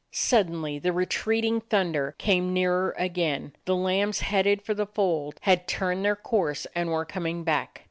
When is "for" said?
4.63-4.73